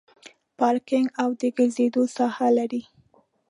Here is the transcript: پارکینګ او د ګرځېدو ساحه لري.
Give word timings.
پارکینګ 0.57 1.07
او 1.21 1.29
د 1.39 1.41
ګرځېدو 1.57 2.03
ساحه 2.15 2.47
لري. 2.57 2.81